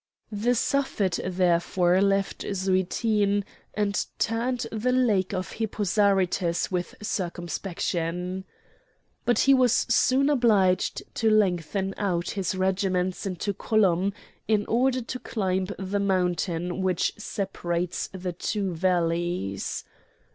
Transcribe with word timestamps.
The 0.31 0.55
Suffet 0.55 1.19
therefore 1.23 2.01
left 2.01 2.41
Zouitin 2.53 3.43
and 3.75 4.03
turned 4.17 4.65
the 4.71 4.91
lake 4.91 5.31
of 5.31 5.51
Hippo 5.51 5.83
Zarytus 5.83 6.71
with 6.71 6.95
circumspection. 7.03 8.43
But 9.25 9.37
he 9.41 9.53
was 9.53 9.73
soon 9.89 10.31
obliged 10.31 11.03
to 11.13 11.29
lengthen 11.29 11.93
out 11.97 12.31
his 12.31 12.55
regiments 12.55 13.27
into 13.27 13.53
column 13.53 14.11
in 14.47 14.65
order 14.65 15.03
to 15.03 15.19
climb 15.19 15.67
the 15.77 15.99
mountain 15.99 16.81
which 16.81 17.13
separates 17.17 18.07
the 18.11 18.33
two 18.33 18.73
valleys. 18.73 19.83